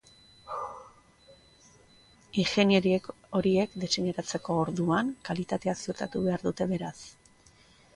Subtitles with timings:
[2.45, 3.11] Ingeniariek
[3.41, 6.97] horiek diseinatzerako orduan kalitatea ziurtatu behar dute, beraz.